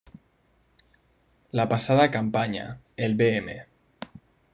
La 1.51 1.69
pasada 1.69 2.09
campaña, 2.09 2.79
el 2.97 3.13
Bm. 3.13 3.67